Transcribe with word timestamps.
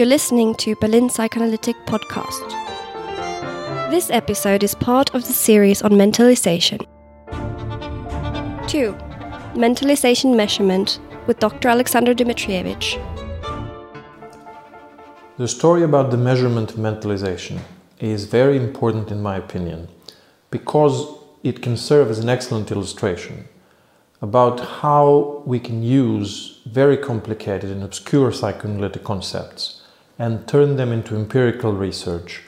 You're 0.00 0.08
listening 0.08 0.54
to 0.54 0.74
Berlin 0.76 1.10
Psychoanalytic 1.10 1.76
Podcast. 1.84 2.48
This 3.90 4.08
episode 4.08 4.62
is 4.62 4.74
part 4.74 5.14
of 5.14 5.26
the 5.26 5.34
series 5.34 5.82
on 5.82 5.90
mentalization. 5.90 6.78
2. 8.66 8.96
Mentalization 9.52 10.34
Measurement 10.34 11.00
with 11.26 11.38
Dr. 11.38 11.68
Aleksandar 11.68 12.14
Dimitrijevic. 12.14 12.96
The 15.36 15.46
story 15.46 15.82
about 15.82 16.10
the 16.10 16.16
measurement 16.16 16.70
of 16.70 16.78
mentalization 16.78 17.58
is 17.98 18.24
very 18.24 18.56
important 18.56 19.10
in 19.10 19.20
my 19.20 19.36
opinion 19.36 19.88
because 20.50 21.08
it 21.42 21.60
can 21.60 21.76
serve 21.76 22.08
as 22.08 22.20
an 22.20 22.30
excellent 22.30 22.72
illustration 22.72 23.44
about 24.22 24.60
how 24.80 25.42
we 25.44 25.60
can 25.60 25.82
use 25.82 26.62
very 26.64 26.96
complicated 26.96 27.70
and 27.70 27.82
obscure 27.82 28.32
psychoanalytic 28.32 29.04
concepts 29.04 29.79
and 30.20 30.46
turn 30.46 30.76
them 30.76 30.92
into 30.92 31.16
empirical 31.16 31.72
research 31.72 32.42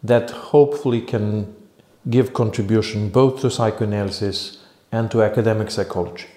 that 0.00 0.30
hopefully 0.52 1.00
can 1.00 1.52
give 2.08 2.32
contribution 2.32 3.08
both 3.08 3.40
to 3.40 3.50
psychoanalysis 3.50 4.58
and 4.92 5.10
to 5.10 5.24
academic 5.24 5.68
psychology. 5.72 6.28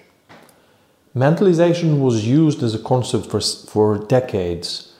Mentalization 1.14 2.00
was 2.00 2.26
used 2.26 2.60
as 2.64 2.74
a 2.74 2.78
concept 2.80 3.26
for, 3.26 3.40
for 3.40 3.98
decades 3.98 4.92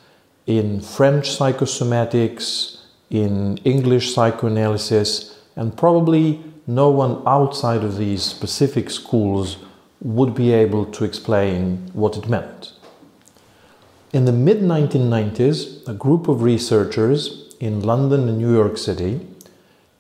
in 0.47 0.81
French 0.81 1.29
psychosomatics, 1.37 2.79
in 3.11 3.57
English 3.65 4.15
psychoanalysis, 4.15 5.41
and 5.57 5.77
probably 5.77 6.41
no 6.69 6.89
one 6.89 7.21
outside 7.27 7.83
of 7.83 7.97
these 7.97 8.23
specific 8.23 8.91
schools 8.91 9.57
would 10.01 10.37
be 10.37 10.53
able 10.53 10.87
to 10.87 11.05
explain 11.05 11.91
what 11.95 12.17
it 12.17 12.29
meant. 12.29 12.75
In 14.13 14.25
the 14.25 14.33
mid 14.33 14.59
1990s, 14.59 15.87
a 15.89 15.95
group 15.95 16.27
of 16.27 16.43
researchers 16.43 17.55
in 17.61 17.81
London 17.81 18.29
and 18.29 18.39
New 18.39 18.53
York 18.53 18.77
City 18.77 19.25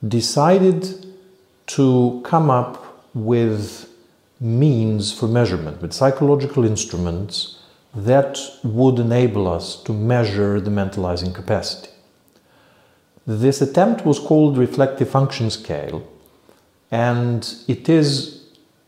decided 0.06 1.06
to 1.68 2.20
come 2.24 2.50
up 2.50 3.04
with 3.14 3.88
means 4.40 5.12
for 5.12 5.28
measurement, 5.28 5.80
with 5.80 5.92
psychological 5.92 6.64
instruments 6.64 7.60
that 7.94 8.36
would 8.64 8.98
enable 8.98 9.46
us 9.46 9.80
to 9.84 9.92
measure 9.92 10.60
the 10.60 10.70
mentalizing 10.70 11.32
capacity. 11.32 11.90
This 13.28 13.62
attempt 13.62 14.04
was 14.04 14.18
called 14.18 14.58
reflective 14.58 15.08
function 15.08 15.50
scale, 15.50 16.02
and 16.90 17.54
it 17.68 17.88
is 17.88 18.39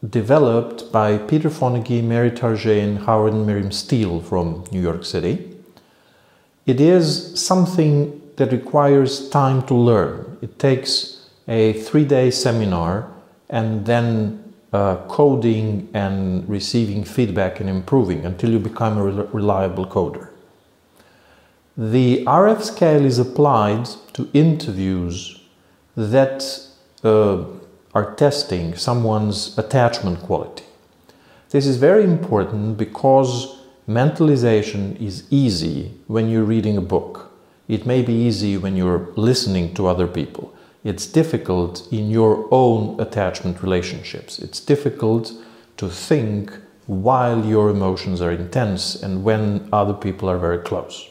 developed 0.09 0.91
by 0.91 1.17
Peter 1.17 1.49
Fonagy, 1.49 2.03
Mary 2.03 2.31
Target, 2.31 2.83
and 2.83 2.99
Howard 3.01 3.33
and 3.33 3.47
Miriam 3.47 3.71
Steele 3.71 4.21
from 4.21 4.65
New 4.73 4.81
York 4.81 5.05
City. 5.05 5.57
It 6.67 6.81
is 6.81 7.41
something 7.41 8.21
that 8.37 8.53
requires 8.53 9.29
time 9.31 9.63
to 9.67 9.75
learn. 9.75 10.39
It 10.43 10.59
takes 10.59 11.29
a 11.47 11.73
three 11.75 12.05
day 12.05 12.31
seminar 12.31 13.09
and 13.49 13.87
then 13.87 14.55
uh, 14.73 14.97
coding 15.09 15.89
and 15.93 16.49
receiving 16.49 17.05
feedback 17.05 17.61
and 17.61 17.69
improving 17.69 18.25
until 18.25 18.51
you 18.51 18.59
become 18.59 18.99
a 18.99 19.05
reliable 19.05 19.87
coder. 19.87 20.31
The 21.77 22.25
RF 22.27 22.63
scale 22.63 23.05
is 23.05 23.19
applied 23.19 23.87
to 24.15 24.29
interviews 24.33 25.41
that 25.97 26.43
uh, 27.05 27.45
are 27.95 28.15
testing 28.15 28.75
someone's 28.75 29.57
attachment 29.59 30.21
quality. 30.21 30.65
This 31.51 31.67
is 31.67 31.77
very 31.77 32.05
important 32.05 32.79
because 32.79 33.59
mentalization 33.89 35.01
is 35.01 35.25
easy 35.31 35.93
when 36.07 36.31
you're 36.31 36.45
reading 36.45 36.79
a 36.79 36.81
book. 36.81 37.31
It 37.69 37.87
may 37.87 38.03
be 38.03 38.15
easy 38.15 38.57
when 38.57 38.77
you're 38.77 39.13
listening 39.17 39.75
to 39.75 39.87
other 39.87 40.07
people. 40.07 40.55
It's 40.85 41.07
difficult 41.07 41.87
in 41.93 42.11
your 42.11 42.49
own 42.51 42.99
attachment 43.01 43.63
relationships. 43.63 44.39
It's 44.39 44.61
difficult 44.61 45.33
to 45.77 45.89
think 45.89 46.53
while 46.87 47.45
your 47.45 47.71
emotions 47.71 48.21
are 48.21 48.33
intense 48.33 49.01
and 49.03 49.23
when 49.23 49.69
other 49.73 49.95
people 49.95 50.29
are 50.29 50.39
very 50.39 50.59
close. 50.59 51.09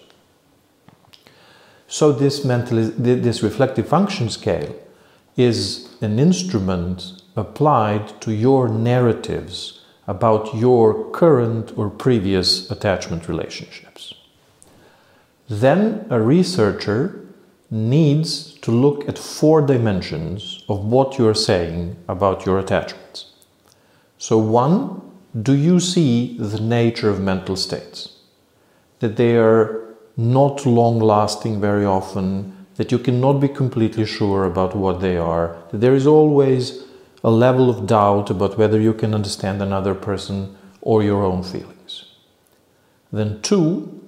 So 1.87 2.11
this, 2.11 2.39
this 2.41 3.43
reflective 3.43 3.87
function 3.87 4.29
scale 4.29 4.75
is 5.37 5.89
an 6.01 6.19
instrument 6.19 7.21
applied 7.35 8.19
to 8.21 8.33
your 8.33 8.67
narratives 8.67 9.81
about 10.07 10.53
your 10.55 11.09
current 11.11 11.71
or 11.77 11.89
previous 11.89 12.69
attachment 12.69 13.27
relationships. 13.27 14.13
Then 15.47 16.05
a 16.09 16.19
researcher 16.19 17.21
needs 17.69 18.53
to 18.59 18.71
look 18.71 19.07
at 19.07 19.17
four 19.17 19.61
dimensions 19.61 20.63
of 20.67 20.83
what 20.85 21.17
you're 21.17 21.33
saying 21.33 21.95
about 22.07 22.45
your 22.45 22.59
attachments. 22.59 23.31
So, 24.17 24.37
one, 24.37 25.01
do 25.41 25.53
you 25.53 25.79
see 25.79 26.37
the 26.37 26.59
nature 26.59 27.09
of 27.09 27.21
mental 27.21 27.55
states? 27.55 28.17
That 28.99 29.15
they 29.15 29.37
are 29.37 29.95
not 30.17 30.65
long 30.65 30.99
lasting 30.99 31.61
very 31.61 31.85
often, 31.85 32.60
that 32.81 32.91
you 32.91 32.97
cannot 32.97 33.33
be 33.33 33.47
completely 33.47 34.07
sure 34.07 34.43
about 34.43 34.75
what 34.75 35.01
they 35.01 35.15
are, 35.15 35.55
that 35.69 35.81
there 35.81 35.93
is 35.93 36.07
always 36.07 36.83
a 37.23 37.29
level 37.29 37.69
of 37.69 37.85
doubt 37.85 38.31
about 38.31 38.57
whether 38.57 38.79
you 38.79 38.91
can 38.91 39.13
understand 39.13 39.61
another 39.61 39.93
person 39.93 40.57
or 40.81 41.03
your 41.03 41.23
own 41.23 41.43
feelings. 41.43 42.05
Then, 43.13 43.39
two, 43.43 44.01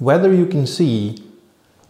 whether 0.00 0.34
you 0.34 0.46
can 0.46 0.66
see 0.66 1.22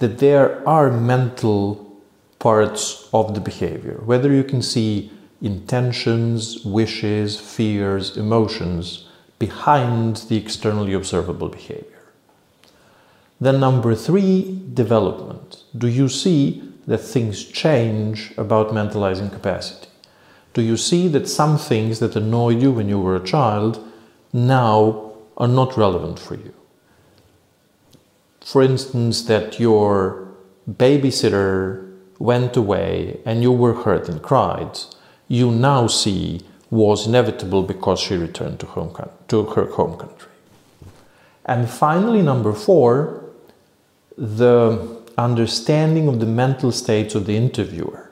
that 0.00 0.18
there 0.18 0.62
are 0.68 0.90
mental 0.90 1.96
parts 2.38 3.08
of 3.14 3.32
the 3.34 3.40
behavior, 3.40 4.02
whether 4.04 4.30
you 4.30 4.44
can 4.44 4.60
see 4.60 5.10
intentions, 5.40 6.62
wishes, 6.62 7.40
fears, 7.40 8.18
emotions 8.18 9.08
behind 9.38 10.16
the 10.28 10.36
externally 10.36 10.92
observable 10.92 11.48
behavior. 11.48 11.91
Then, 13.42 13.58
number 13.58 13.96
three, 13.96 14.60
development. 14.72 15.64
Do 15.76 15.88
you 15.88 16.08
see 16.08 16.62
that 16.86 16.98
things 16.98 17.44
change 17.44 18.32
about 18.36 18.68
mentalizing 18.68 19.32
capacity? 19.32 19.88
Do 20.54 20.62
you 20.62 20.76
see 20.76 21.08
that 21.08 21.28
some 21.28 21.58
things 21.58 21.98
that 21.98 22.14
annoyed 22.14 22.62
you 22.62 22.70
when 22.70 22.88
you 22.88 23.00
were 23.00 23.16
a 23.16 23.24
child 23.24 23.84
now 24.32 25.10
are 25.36 25.48
not 25.48 25.76
relevant 25.76 26.20
for 26.20 26.36
you? 26.36 26.54
For 28.40 28.62
instance, 28.62 29.22
that 29.24 29.58
your 29.58 30.28
babysitter 30.70 31.98
went 32.20 32.56
away 32.56 33.18
and 33.26 33.42
you 33.42 33.50
were 33.50 33.74
hurt 33.74 34.08
and 34.08 34.22
cried, 34.22 34.78
you 35.26 35.50
now 35.50 35.88
see 35.88 36.42
was 36.70 37.08
inevitable 37.08 37.64
because 37.64 37.98
she 37.98 38.16
returned 38.16 38.60
to, 38.60 38.66
home, 38.66 38.94
to 39.26 39.42
her 39.46 39.64
home 39.64 39.98
country. 39.98 40.30
And 41.44 41.68
finally, 41.68 42.22
number 42.22 42.52
four, 42.52 43.21
the 44.16 45.02
understanding 45.18 46.08
of 46.08 46.20
the 46.20 46.26
mental 46.26 46.72
states 46.72 47.14
of 47.14 47.26
the 47.26 47.36
interviewer. 47.36 48.10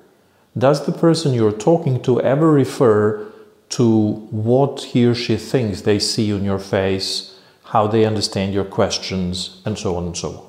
Does 0.57 0.85
the 0.85 0.93
person 0.93 1.35
you're 1.35 1.53
talking 1.53 2.03
to 2.03 2.21
ever 2.21 2.51
refer 2.51 3.27
to 3.71 4.11
what 4.31 4.83
he 4.83 5.07
or 5.07 5.15
she 5.15 5.37
thinks 5.37 5.83
they 5.83 5.99
see 5.99 6.33
on 6.33 6.45
your 6.45 6.59
face, 6.59 7.39
how 7.65 7.87
they 7.87 8.05
understand 8.05 8.53
your 8.53 8.65
questions, 8.65 9.63
and 9.65 9.79
so 9.79 9.97
on 9.97 10.07
and 10.07 10.17
so 10.17 10.31
on? 10.31 10.47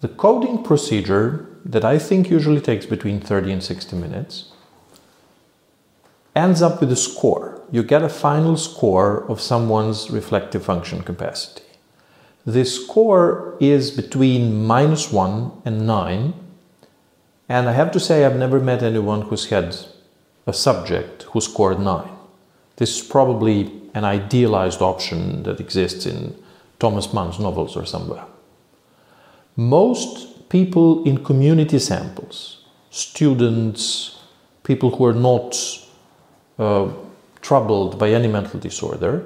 The 0.00 0.08
coding 0.08 0.64
procedure 0.64 1.46
that 1.64 1.84
I 1.84 1.98
think 1.98 2.30
usually 2.30 2.60
takes 2.60 2.86
between 2.86 3.20
30 3.20 3.52
and 3.52 3.62
60 3.62 3.94
minutes 3.96 4.52
ends 6.34 6.62
up 6.62 6.80
with 6.80 6.90
a 6.90 6.96
score. 6.96 7.62
You 7.70 7.82
get 7.82 8.02
a 8.02 8.08
final 8.08 8.56
score 8.56 9.24
of 9.30 9.40
someone's 9.40 10.10
reflective 10.10 10.64
function 10.64 11.02
capacity. 11.02 11.62
The 12.44 12.64
score 12.64 13.56
is 13.60 13.90
between 13.90 14.66
minus 14.66 15.12
1 15.12 15.62
and 15.64 15.86
9. 15.86 16.34
And 17.48 17.68
I 17.68 17.72
have 17.72 17.92
to 17.92 18.00
say, 18.00 18.24
I've 18.24 18.36
never 18.36 18.58
met 18.58 18.82
anyone 18.82 19.22
who's 19.22 19.46
had 19.46 19.76
a 20.46 20.52
subject 20.52 21.24
who 21.24 21.40
scored 21.40 21.78
9. 21.78 22.08
This 22.76 22.96
is 22.96 23.06
probably 23.06 23.70
an 23.94 24.04
idealized 24.04 24.82
option 24.82 25.44
that 25.44 25.60
exists 25.60 26.06
in 26.06 26.34
Thomas 26.80 27.12
Mann's 27.12 27.38
novels 27.38 27.76
or 27.76 27.84
somewhere. 27.84 28.24
Most 29.56 30.48
people 30.48 31.04
in 31.04 31.22
community 31.22 31.78
samples, 31.78 32.64
students, 32.90 34.18
people 34.64 34.90
who 34.96 35.04
are 35.04 35.14
not 35.14 35.56
uh, 36.58 36.88
troubled 37.40 37.98
by 37.98 38.10
any 38.10 38.28
mental 38.28 38.58
disorder, 38.58 39.24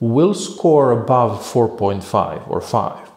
will 0.00 0.34
score 0.34 0.92
above 0.92 1.40
4.5 1.40 2.48
or 2.50 2.60
5. 2.60 3.10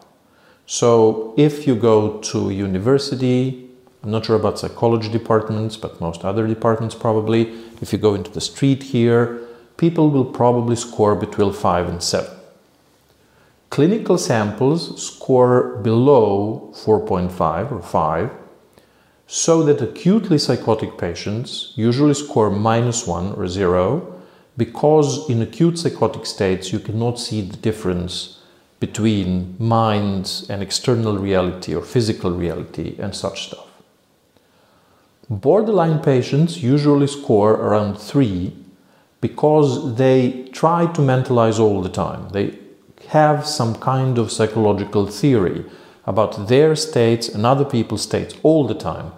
So 0.66 1.34
if 1.36 1.68
you 1.68 1.76
go 1.76 2.20
to 2.20 2.52
university, 2.52 3.70
I'm 4.04 4.12
not 4.12 4.26
sure 4.26 4.36
about 4.36 4.60
psychology 4.60 5.10
departments, 5.10 5.76
but 5.76 6.00
most 6.00 6.24
other 6.24 6.48
departments 6.48 6.96
probably, 6.96 7.52
if 7.82 7.92
you 7.92 8.00
go 8.00 8.14
into 8.14 8.32
the 8.32 8.42
street 8.42 8.84
here, 8.84 9.42
people 9.78 10.10
will 10.10 10.26
probably 10.26 10.76
score 10.76 11.16
between 11.16 11.52
5 11.52 11.90
and 11.90 12.02
7. 12.02 12.30
Clinical 13.70 14.18
samples 14.18 15.02
score 15.02 15.78
below 15.84 16.72
4.5 16.74 17.72
or 17.72 17.82
5, 17.82 18.32
so 19.28 19.64
that 19.64 19.82
acutely 19.82 20.38
psychotic 20.38 20.98
patients 20.98 21.74
usually 21.76 22.16
score 22.16 22.50
minus 22.50 23.06
1 23.06 23.34
or 23.34 23.48
0 23.48 24.19
because 24.60 25.30
in 25.30 25.42
acute 25.42 25.80
psychotic 25.80 26.26
states 26.26 26.74
you 26.74 26.80
cannot 26.80 27.18
see 27.18 27.42
the 27.42 27.58
difference 27.58 28.40
between 28.82 29.56
mind 29.58 30.46
and 30.50 30.62
external 30.62 31.18
reality 31.18 31.74
or 31.74 31.82
physical 31.82 32.32
reality 32.32 32.96
and 33.00 33.16
such 33.16 33.48
stuff. 33.48 33.68
Borderline 35.30 36.00
patients 36.00 36.62
usually 36.62 37.08
score 37.08 37.54
around 37.54 37.96
3 37.96 38.54
because 39.22 39.96
they 39.96 40.50
try 40.52 40.86
to 40.88 41.02
mentalize 41.02 41.60
all 41.60 41.82
the 41.82 41.96
time. 42.06 42.30
They 42.30 42.58
have 43.08 43.46
some 43.48 43.76
kind 43.76 44.18
of 44.18 44.32
psychological 44.32 45.08
theory 45.08 45.64
about 46.06 46.48
their 46.48 46.76
states 46.76 47.30
and 47.30 47.46
other 47.46 47.66
people's 47.66 48.02
states 48.02 48.36
all 48.44 48.68
the 48.68 48.74
time. 48.90 49.14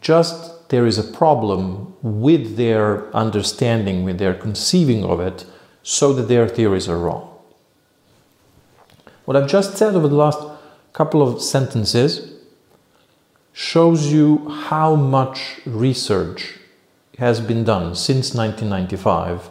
Just 0.00 0.57
there 0.68 0.86
is 0.86 0.98
a 0.98 1.02
problem 1.02 1.94
with 2.02 2.56
their 2.56 3.14
understanding, 3.14 4.04
with 4.04 4.18
their 4.18 4.34
conceiving 4.34 5.04
of 5.04 5.20
it, 5.20 5.44
so 5.82 6.12
that 6.12 6.28
their 6.28 6.48
theories 6.48 6.88
are 6.88 6.98
wrong. 6.98 7.28
What 9.24 9.36
I've 9.36 9.48
just 9.48 9.76
said 9.76 9.94
over 9.94 10.08
the 10.08 10.14
last 10.14 10.38
couple 10.92 11.22
of 11.22 11.42
sentences 11.42 12.32
shows 13.52 14.12
you 14.12 14.48
how 14.48 14.94
much 14.94 15.60
research 15.66 16.54
has 17.18 17.40
been 17.40 17.64
done 17.64 17.94
since 17.94 18.34
1995 18.34 19.50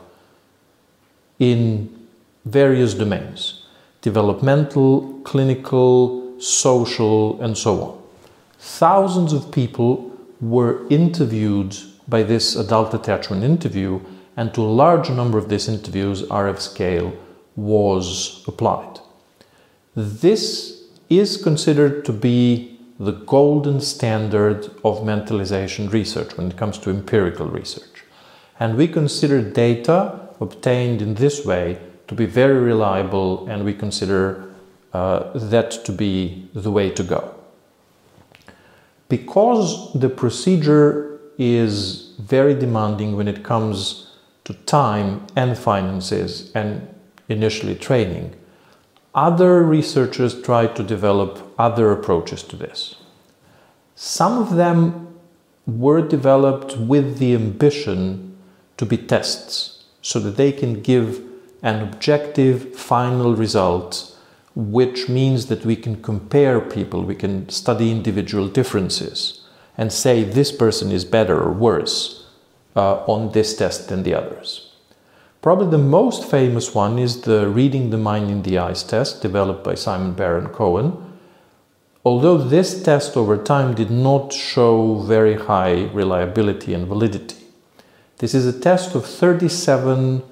in 1.40 2.08
various 2.46 2.94
domains 2.94 3.64
developmental, 4.02 5.20
clinical, 5.24 6.40
social, 6.40 7.42
and 7.42 7.58
so 7.58 7.82
on. 7.84 8.04
Thousands 8.58 9.34
of 9.34 9.52
people 9.52 10.17
were 10.40 10.88
interviewed 10.90 11.76
by 12.08 12.24
this 12.24 12.56
adult 12.56 12.94
attachment 12.94 13.44
interview, 13.44 14.00
and 14.36 14.54
to 14.54 14.62
a 14.62 14.76
large 14.84 15.10
number 15.10 15.38
of 15.38 15.50
these 15.50 15.68
interviews, 15.68 16.22
RF 16.24 16.60
scale 16.60 17.14
was 17.56 18.44
applied. 18.48 19.00
This 19.96 20.84
is 21.10 21.42
considered 21.42 22.06
to 22.06 22.14
be 22.14 22.80
the 23.00 23.12
golden 23.12 23.80
standard 23.80 24.66
of 24.84 25.00
mentalization 25.00 25.92
research 25.92 26.38
when 26.38 26.48
it 26.48 26.58
comes 26.58 26.78
to 26.80 26.90
empirical 26.90 27.48
research. 27.48 28.04
And 28.60 28.76
we 28.76 28.88
consider 28.88 29.42
data 29.42 30.30
obtained 30.40 31.02
in 31.02 31.16
this 31.16 31.46
way 31.46 31.80
to 32.08 32.16
be 32.16 32.26
very 32.26 32.60
reliable, 32.60 33.48
and 33.48 33.66
we 33.66 33.74
consider 33.74 34.54
uh, 34.94 35.32
that 35.38 35.72
to 35.86 35.92
be 35.92 36.50
the 36.54 36.72
way 36.72 36.90
to 36.92 37.04
go. 37.04 37.37
Because 39.10 39.94
the 39.94 40.10
procedure 40.10 41.20
is 41.38 42.14
very 42.20 42.54
demanding 42.54 43.16
when 43.16 43.28
it 43.28 43.44
comes 43.44 44.16
to 44.44 44.54
time 44.54 45.26
and 45.36 45.58
finances 45.58 46.52
and 46.54 46.88
initially 47.30 47.76
training, 47.76 48.36
other 49.14 49.64
researchers 49.64 50.42
try 50.42 50.68
to 50.68 50.84
develop 50.84 51.54
other 51.58 51.92
approaches 51.92 52.44
to 52.44 52.56
this. 52.56 52.96
Some 53.96 54.38
of 54.38 54.56
them 54.56 55.16
were 55.66 56.02
developed 56.02 56.78
with 56.78 57.18
the 57.18 57.34
ambition 57.34 58.38
to 58.78 58.86
be 58.86 58.98
tests 58.98 59.84
so 60.02 60.20
that 60.20 60.38
they 60.38 60.52
can 60.52 60.82
give 60.82 61.22
an 61.62 61.82
objective 61.82 62.76
final 62.76 63.36
result, 63.36 64.16
which 64.58 65.08
means 65.08 65.46
that 65.46 65.64
we 65.64 65.76
can 65.76 66.02
compare 66.02 66.60
people, 66.60 67.04
we 67.04 67.14
can 67.14 67.48
study 67.48 67.92
individual 67.92 68.48
differences 68.48 69.42
and 69.78 69.94
say 69.94 70.24
this 70.24 70.52
person 70.52 70.92
is 70.92 71.06
better 71.06 71.40
or 71.40 71.52
worse 71.52 72.26
uh, 72.76 72.96
on 73.06 73.32
this 73.34 73.56
test 73.56 73.88
than 73.88 74.02
the 74.02 74.16
others. 74.16 74.72
Probably 75.44 75.70
the 75.70 75.78
most 75.78 76.26
famous 76.26 76.74
one 76.74 76.98
is 76.98 77.22
the 77.22 77.48
Reading 77.48 77.92
the 77.92 78.00
Mind 78.00 78.32
in 78.32 78.42
the 78.42 78.58
Eyes 78.58 78.82
test 78.82 79.22
developed 79.22 79.64
by 79.64 79.76
Simon 79.76 80.14
Baron 80.14 80.48
Cohen. 80.48 81.20
Although 82.04 82.40
this 82.40 82.82
test 82.82 83.16
over 83.16 83.38
time 83.38 83.76
did 83.76 83.92
not 83.92 84.34
show 84.34 84.96
very 85.02 85.36
high 85.36 85.84
reliability 85.94 86.74
and 86.74 86.88
validity, 86.88 87.46
this 88.18 88.34
is 88.34 88.48
a 88.48 88.60
test 88.60 88.96
of 88.96 89.06
37 89.06 90.24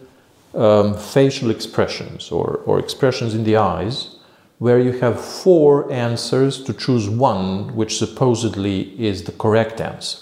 um, 0.55 0.97
facial 0.97 1.51
expressions 1.51 2.31
or, 2.31 2.63
or 2.65 2.79
expressions 2.79 3.35
in 3.35 3.43
the 3.43 3.57
eyes 3.57 4.14
where 4.57 4.79
you 4.79 4.93
have 4.99 5.23
four 5.23 5.91
answers 5.91 6.63
to 6.63 6.73
choose 6.73 7.09
one 7.09 7.75
which 7.75 7.97
supposedly 7.97 8.99
is 8.99 9.23
the 9.23 9.31
correct 9.33 9.81
answer. 9.81 10.19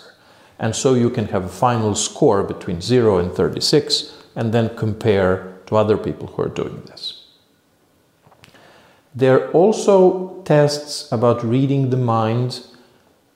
And 0.60 0.76
so 0.76 0.94
you 0.94 1.10
can 1.10 1.28
have 1.28 1.46
a 1.46 1.50
final 1.50 1.94
score 1.96 2.44
between 2.44 2.82
0 2.82 3.18
and 3.18 3.32
36 3.32 4.14
and 4.36 4.54
then 4.54 4.76
compare 4.76 5.58
to 5.68 5.76
other 5.76 5.98
people 5.98 6.28
who 6.28 6.42
are 6.42 6.50
doing 6.50 6.82
this. 6.88 7.24
There 9.16 9.44
are 9.44 9.52
also 9.52 10.42
tests 10.44 11.12
about 11.12 11.44
reading 11.44 11.92
the 11.92 11.98
mind 11.98 12.66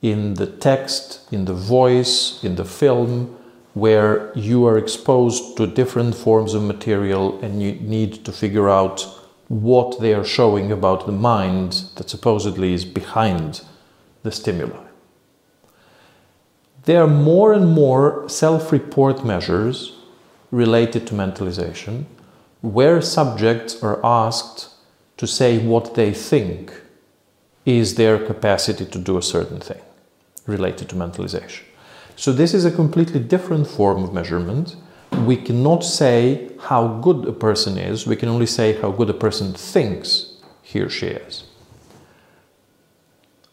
in 0.02 0.36
the 0.36 0.48
text, 0.48 1.32
in 1.32 1.46
the 1.46 1.54
voice, 1.54 2.44
in 2.44 2.56
the 2.56 2.66
film, 2.66 3.36
where 3.74 4.32
you 4.36 4.66
are 4.66 4.78
exposed 4.78 5.56
to 5.58 5.68
different 5.68 6.16
forms 6.16 6.56
of 6.56 6.64
material 6.64 7.40
and 7.44 7.62
you 7.62 7.74
need 7.74 8.26
to 8.26 8.32
figure 8.32 8.70
out 8.70 9.06
what 9.48 10.00
they 10.00 10.14
are 10.14 10.24
showing 10.24 10.72
about 10.72 11.06
the 11.06 11.12
mind 11.12 11.84
that 11.96 12.10
supposedly 12.10 12.74
is 12.74 12.86
behind 12.86 13.62
the 14.24 14.32
stimuli. 14.32 14.88
There 16.84 17.04
are 17.04 17.08
more 17.08 17.54
and 17.54 17.68
more 17.68 18.28
self 18.30 18.72
report 18.72 19.26
measures 19.26 19.94
related 20.52 21.06
to 21.08 21.14
mentalization, 21.14 22.06
where 22.62 23.02
subjects 23.02 23.84
are 23.84 24.00
asked 24.06 24.70
to 25.18 25.28
say 25.28 25.58
what 25.58 25.96
they 25.96 26.14
think 26.14 26.72
is 27.66 27.96
their 27.96 28.18
capacity 28.26 28.86
to 28.86 29.00
do 29.00 29.18
a 29.18 29.22
certain 29.22 29.60
thing 29.60 29.82
related 30.46 30.88
to 30.90 30.96
mentalization. 30.96 31.64
So, 32.16 32.32
this 32.32 32.54
is 32.54 32.66
a 32.66 32.72
completely 32.72 33.20
different 33.20 33.68
form 33.68 34.04
of 34.04 34.14
measurement. 34.14 34.76
We 35.25 35.38
cannot 35.38 35.84
say 35.84 36.51
how 36.60 37.00
good 37.00 37.27
a 37.27 37.32
person 37.32 37.77
is, 37.77 38.06
we 38.06 38.15
can 38.15 38.30
only 38.30 38.46
say 38.46 38.80
how 38.80 38.91
good 38.91 39.10
a 39.10 39.13
person 39.13 39.53
thinks 39.53 40.38
he 40.62 40.82
or 40.82 40.89
she 40.89 41.08
is. 41.08 41.44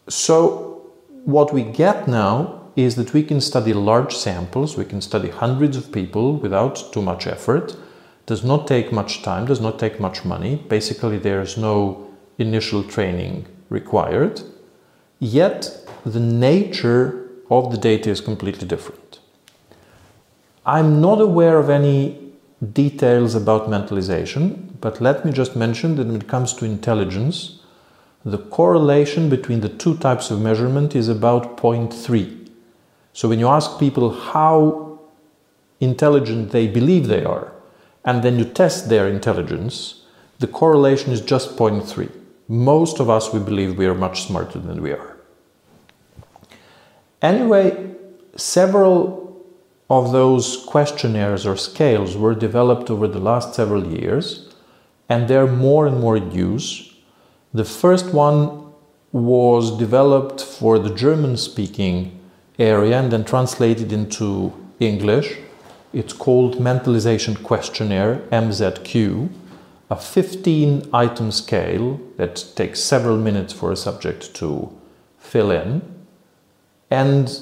So, 0.07 0.91
what 1.25 1.53
we 1.53 1.63
get 1.63 2.07
now 2.07 2.61
is 2.75 2.95
that 2.95 3.13
we 3.13 3.23
can 3.23 3.41
study 3.41 3.73
large 3.73 4.15
samples, 4.15 4.77
we 4.77 4.85
can 4.85 5.01
study 5.01 5.29
hundreds 5.29 5.77
of 5.77 5.91
people 5.91 6.35
without 6.35 6.91
too 6.91 7.01
much 7.01 7.25
effort. 7.25 7.75
Does 8.25 8.43
not 8.43 8.67
take 8.67 8.91
much 8.91 9.23
time, 9.23 9.45
does 9.45 9.61
not 9.61 9.79
take 9.79 9.99
much 9.99 10.25
money. 10.25 10.57
Basically, 10.67 11.17
there's 11.17 11.57
no 11.57 12.11
initial 12.37 12.83
training 12.83 13.45
required. 13.69 14.41
Yet, 15.19 15.87
the 16.05 16.19
nature 16.19 17.29
of 17.49 17.71
the 17.71 17.77
data 17.77 18.09
is 18.09 18.21
completely 18.21 18.67
different. 18.67 19.19
I'm 20.65 20.99
not 20.99 21.21
aware 21.21 21.59
of 21.59 21.69
any 21.69 22.33
details 22.73 23.35
about 23.35 23.69
mentalization, 23.69 24.79
but 24.81 24.99
let 24.99 25.23
me 25.23 25.31
just 25.31 25.55
mention 25.55 25.95
that 25.95 26.07
when 26.07 26.15
it 26.15 26.27
comes 26.27 26.53
to 26.53 26.65
intelligence, 26.65 27.59
the 28.23 28.39
correlation 28.39 29.29
between 29.29 29.61
the 29.61 29.69
two 29.69 29.95
types 29.97 30.31
of 30.31 30.41
measurement 30.41 30.95
is 30.95 31.07
about 31.07 31.57
0.3. 31.57 32.49
So 33.13 33.29
when 33.29 33.39
you 33.39 33.47
ask 33.47 33.79
people 33.79 34.09
how 34.09 34.99
intelligent 35.79 36.51
they 36.51 36.67
believe 36.67 37.07
they 37.07 37.23
are, 37.23 37.51
and 38.03 38.23
then 38.23 38.39
you 38.39 38.45
test 38.45 38.89
their 38.89 39.07
intelligence, 39.07 40.01
the 40.39 40.47
correlation 40.47 41.11
is 41.11 41.21
just 41.21 41.55
0.3. 41.55 42.11
Most 42.47 42.99
of 42.99 43.09
us, 43.09 43.31
we 43.31 43.39
believe 43.39 43.77
we 43.77 43.85
are 43.85 43.95
much 43.95 44.23
smarter 44.23 44.59
than 44.59 44.81
we 44.81 44.91
are. 44.91 45.17
Anyway, 47.21 47.95
several 48.35 49.24
of 49.89 50.11
those 50.11 50.65
questionnaires 50.65 51.45
or 51.45 51.55
scales 51.55 52.17
were 52.17 52.33
developed 52.33 52.89
over 52.89 53.07
the 53.07 53.19
last 53.19 53.53
several 53.53 53.85
years, 53.87 54.47
and 55.07 55.27
they're 55.27 55.47
more 55.47 55.85
and 55.85 55.99
more 55.99 56.17
in 56.17 56.31
use. 56.31 56.93
The 57.53 57.65
first 57.65 58.13
one 58.13 58.73
was 59.11 59.77
developed 59.77 60.41
for 60.41 60.79
the 60.79 60.93
German 60.93 61.37
speaking 61.37 62.19
area 62.57 62.99
and 62.99 63.11
then 63.11 63.23
translated 63.23 63.91
into 63.93 64.53
English. 64.79 65.37
It's 65.93 66.13
called 66.13 66.55
Mentalization 66.55 67.41
Questionnaire, 67.43 68.23
MZQ, 68.31 69.29
a 69.89 69.95
15 69.95 70.89
item 70.91 71.31
scale 71.31 71.99
that 72.17 72.43
takes 72.55 72.79
several 72.79 73.17
minutes 73.17 73.53
for 73.53 73.71
a 73.71 73.75
subject 73.75 74.33
to 74.35 74.75
fill 75.19 75.51
in, 75.51 75.81
and 76.89 77.39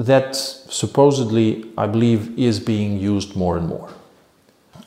that 0.00 0.34
supposedly, 0.34 1.70
I 1.76 1.86
believe, 1.86 2.38
is 2.38 2.58
being 2.58 2.98
used 2.98 3.36
more 3.36 3.58
and 3.58 3.68
more. 3.68 3.90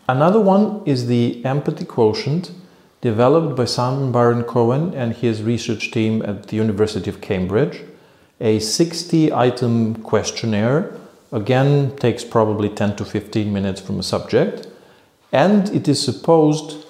Another 0.10 0.40
one 0.40 0.82
is 0.86 1.06
the 1.06 1.46
empathy 1.46 1.86
quotient 1.86 2.52
developed 3.02 3.56
by 3.56 3.66
Simon 3.66 4.12
Baron 4.12 4.44
Cohen 4.44 4.94
and 4.96 5.14
his 5.14 5.44
research 5.44 5.92
team 5.92 6.24
at 6.26 6.48
the 6.48 6.56
University 6.56 7.10
of 7.12 7.22
Cambridge. 7.22 7.82
A 8.42 8.60
60 8.60 9.32
item 9.32 9.96
questionnaire, 10.02 10.98
again, 11.32 11.96
takes 11.98 12.24
probably 12.24 12.70
10 12.70 12.96
to 12.96 13.06
15 13.06 13.54
minutes 13.54 13.82
from 13.82 14.00
a 14.00 14.04
subject, 14.04 14.68
and 15.32 15.70
it 15.70 15.88
is 15.88 16.04
supposed 16.04 16.88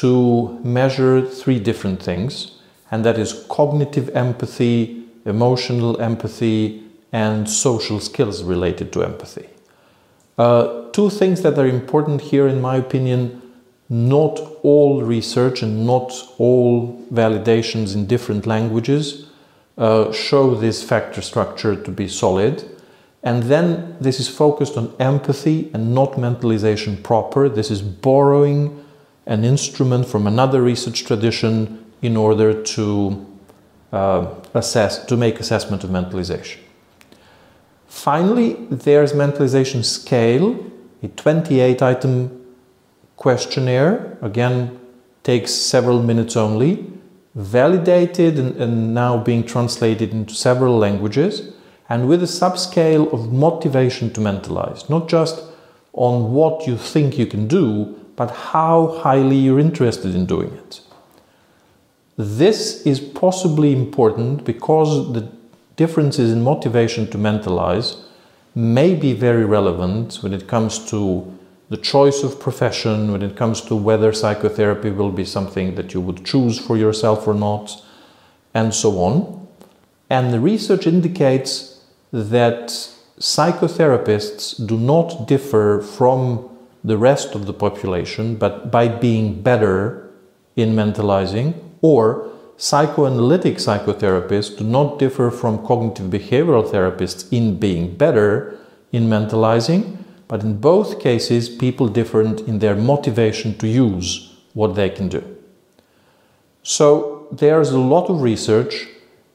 to 0.00 0.60
measure 0.62 1.24
three 1.24 1.58
different 1.58 2.02
things, 2.02 2.58
and 2.90 3.02
that 3.04 3.18
is 3.18 3.46
cognitive 3.48 4.10
empathy, 4.10 5.04
emotional 5.24 5.98
empathy, 6.00 6.81
and 7.12 7.48
social 7.48 8.00
skills 8.00 8.42
related 8.42 8.92
to 8.92 9.02
empathy. 9.02 9.48
Uh, 10.38 10.90
two 10.90 11.10
things 11.10 11.42
that 11.42 11.58
are 11.58 11.66
important 11.66 12.20
here, 12.20 12.48
in 12.48 12.60
my 12.60 12.76
opinion 12.76 13.42
not 13.92 14.40
all 14.62 15.02
research 15.02 15.62
and 15.62 15.86
not 15.86 16.10
all 16.38 16.98
validations 17.12 17.94
in 17.94 18.06
different 18.06 18.46
languages 18.46 19.26
uh, 19.76 20.10
show 20.10 20.54
this 20.54 20.82
factor 20.82 21.20
structure 21.20 21.76
to 21.76 21.90
be 21.90 22.08
solid. 22.08 22.64
And 23.22 23.42
then 23.44 23.94
this 24.00 24.18
is 24.18 24.28
focused 24.28 24.78
on 24.78 24.94
empathy 24.98 25.70
and 25.74 25.94
not 25.94 26.12
mentalization 26.12 27.02
proper. 27.02 27.50
This 27.50 27.70
is 27.70 27.82
borrowing 27.82 28.82
an 29.26 29.44
instrument 29.44 30.06
from 30.06 30.26
another 30.26 30.62
research 30.62 31.04
tradition 31.04 31.84
in 32.00 32.16
order 32.16 32.62
to 32.62 33.26
uh, 33.92 34.34
assess, 34.54 35.04
to 35.04 35.18
make 35.18 35.38
assessment 35.38 35.84
of 35.84 35.90
mentalization. 35.90 36.58
Finally, 37.92 38.54
there's 38.68 39.12
mentalization 39.12 39.84
scale, 39.84 40.58
a 41.04 41.08
28 41.08 41.82
item 41.82 42.46
questionnaire, 43.16 44.18
again, 44.22 44.80
takes 45.22 45.52
several 45.52 46.02
minutes 46.02 46.34
only, 46.34 46.90
validated 47.36 48.38
and, 48.38 48.56
and, 48.56 48.94
now 48.94 49.16
being 49.18 49.44
translated 49.44 50.10
into 50.10 50.34
several 50.34 50.76
languages, 50.78 51.52
and 51.88 52.08
with 52.08 52.22
a 52.22 52.26
subscale 52.26 53.12
of 53.12 53.30
motivation 53.30 54.10
to 54.12 54.20
mentalize, 54.20 54.88
not 54.88 55.06
just 55.06 55.44
on 55.92 56.32
what 56.32 56.66
you 56.66 56.76
think 56.76 57.18
you 57.18 57.26
can 57.26 57.46
do, 57.46 57.94
but 58.16 58.30
how 58.30 58.98
highly 59.02 59.36
you're 59.36 59.60
interested 59.60 60.14
in 60.14 60.26
doing 60.26 60.50
it. 60.54 60.80
This 62.16 62.84
is 62.84 62.98
possibly 62.98 63.70
important 63.72 64.44
because 64.44 65.12
the 65.12 65.30
differences 65.82 66.28
in 66.34 66.40
motivation 66.52 67.02
to 67.10 67.18
mentalize 67.18 67.88
may 68.54 68.90
be 69.04 69.12
very 69.28 69.44
relevant 69.44 70.06
when 70.22 70.32
it 70.38 70.46
comes 70.54 70.72
to 70.92 71.00
the 71.72 71.76
choice 71.92 72.22
of 72.22 72.38
profession 72.38 73.12
when 73.12 73.22
it 73.22 73.34
comes 73.34 73.62
to 73.62 73.74
whether 73.74 74.12
psychotherapy 74.12 74.90
will 74.90 75.10
be 75.10 75.24
something 75.24 75.74
that 75.76 75.94
you 75.94 76.00
would 76.06 76.22
choose 76.22 76.58
for 76.66 76.76
yourself 76.76 77.26
or 77.26 77.32
not, 77.32 77.82
and 78.52 78.74
so 78.74 78.90
on. 79.08 79.48
And 80.10 80.34
the 80.34 80.40
research 80.52 80.86
indicates 80.86 81.80
that 82.12 82.68
psychotherapists 83.18 84.44
do 84.66 84.76
not 84.76 85.26
differ 85.26 85.80
from 85.80 86.20
the 86.84 86.98
rest 86.98 87.34
of 87.34 87.46
the 87.46 87.54
population, 87.54 88.36
but 88.36 88.70
by 88.70 88.86
being 88.88 89.40
better 89.40 90.10
in 90.54 90.74
mentalizing, 90.74 91.54
or 91.80 92.30
psychoanalytic 92.62 93.56
psychotherapists 93.56 94.56
do 94.56 94.62
not 94.62 94.96
differ 94.96 95.32
from 95.32 95.66
cognitive 95.66 96.06
behavioral 96.06 96.64
therapists 96.64 97.26
in 97.32 97.58
being 97.58 97.92
better 97.96 98.56
in 98.92 99.08
mentalizing, 99.08 99.96
but 100.28 100.42
in 100.42 100.56
both 100.58 101.00
cases, 101.00 101.48
people 101.48 101.88
different 101.88 102.40
in 102.42 102.60
their 102.60 102.76
motivation 102.76 103.58
to 103.58 103.66
use 103.66 104.38
what 104.54 104.76
they 104.76 104.88
can 104.88 105.08
do. 105.08 105.24
So 106.62 107.26
there's 107.32 107.70
a 107.70 107.80
lot 107.80 108.08
of 108.08 108.22
research. 108.22 108.86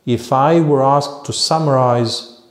If 0.05 0.31
I 0.31 0.61
were 0.61 0.81
asked 0.81 1.25
to 1.25 1.33
summarize, 1.33 2.41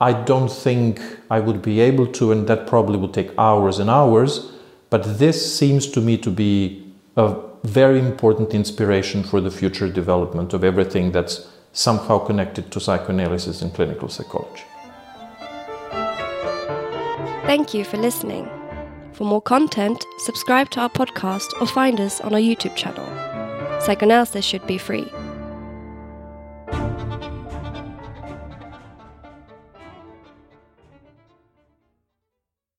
I 0.00 0.12
don't 0.12 0.50
think 0.50 1.00
I 1.30 1.38
would 1.38 1.62
be 1.62 1.78
able 1.78 2.08
to, 2.18 2.32
and 2.32 2.48
that 2.48 2.66
probably 2.66 2.98
would 2.98 3.14
take 3.14 3.30
hours 3.38 3.78
and 3.78 3.88
hours. 3.88 4.50
But 4.90 5.20
this 5.20 5.56
seems 5.56 5.86
to 5.92 6.00
me 6.00 6.18
to 6.18 6.30
be 6.30 6.92
a 7.16 7.47
very 7.64 7.98
important 7.98 8.54
inspiration 8.54 9.22
for 9.22 9.40
the 9.40 9.50
future 9.50 9.88
development 9.88 10.52
of 10.52 10.64
everything 10.64 11.12
that's 11.12 11.48
somehow 11.72 12.18
connected 12.18 12.70
to 12.72 12.80
psychoanalysis 12.80 13.62
and 13.62 13.72
clinical 13.74 14.08
psychology. 14.08 14.62
Thank 17.46 17.72
you 17.72 17.84
for 17.84 17.96
listening. 17.96 18.48
For 19.12 19.24
more 19.24 19.42
content, 19.42 20.04
subscribe 20.18 20.70
to 20.70 20.80
our 20.80 20.90
podcast 20.90 21.60
or 21.60 21.66
find 21.66 22.00
us 22.00 22.20
on 22.20 22.34
our 22.34 22.40
YouTube 22.40 22.76
channel. 22.76 23.06
Psychoanalysis 23.80 24.44
should 24.44 24.66
be 24.66 24.78
free. 24.78 25.10